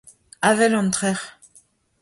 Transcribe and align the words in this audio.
Avel 0.49 0.73
an 0.79 0.89
trec'h! 0.95 1.27